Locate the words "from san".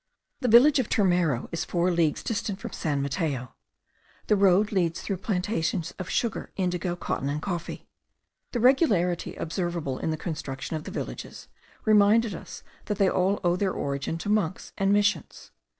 2.59-3.03